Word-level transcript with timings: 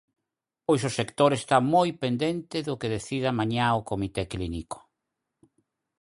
Pois 0.65 0.81
o 0.89 0.95
sector 0.99 1.31
está 1.39 1.57
moi 1.73 1.89
pendente 2.03 2.57
do 2.67 2.73
que 2.79 2.91
decida 2.95 3.37
mañá 3.39 3.65
o 3.79 3.85
comité 3.91 4.23
clínico. 4.33 4.79